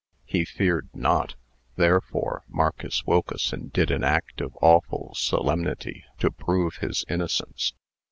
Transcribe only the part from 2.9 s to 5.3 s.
Wilkeson did an act of awful